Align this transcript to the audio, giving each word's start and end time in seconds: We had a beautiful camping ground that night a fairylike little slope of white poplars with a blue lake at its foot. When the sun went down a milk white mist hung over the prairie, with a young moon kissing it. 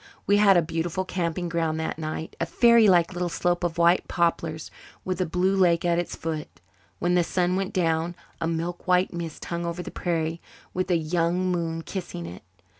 We 0.25 0.37
had 0.37 0.57
a 0.57 0.63
beautiful 0.63 1.05
camping 1.05 1.47
ground 1.47 1.79
that 1.79 1.99
night 1.99 2.35
a 2.41 2.47
fairylike 2.47 3.13
little 3.13 3.29
slope 3.29 3.63
of 3.63 3.77
white 3.77 4.07
poplars 4.07 4.71
with 5.05 5.21
a 5.21 5.27
blue 5.27 5.55
lake 5.55 5.85
at 5.85 5.99
its 5.99 6.15
foot. 6.15 6.59
When 6.97 7.13
the 7.13 7.23
sun 7.23 7.55
went 7.55 7.71
down 7.71 8.15
a 8.39 8.47
milk 8.47 8.87
white 8.87 9.13
mist 9.13 9.45
hung 9.45 9.63
over 9.63 9.83
the 9.83 9.91
prairie, 9.91 10.41
with 10.73 10.89
a 10.89 10.97
young 10.97 11.51
moon 11.51 11.83
kissing 11.83 12.25
it. 12.25 12.41